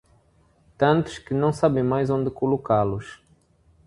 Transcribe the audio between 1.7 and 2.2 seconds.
mais